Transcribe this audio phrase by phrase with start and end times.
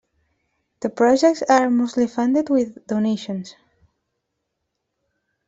[0.79, 3.53] The projects are mostly funded with donations.